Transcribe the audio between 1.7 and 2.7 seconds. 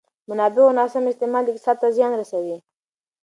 ته زیان رسوي.